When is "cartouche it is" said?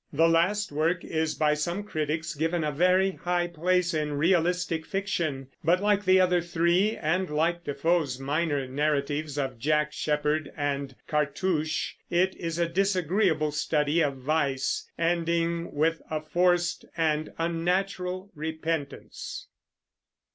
11.05-12.57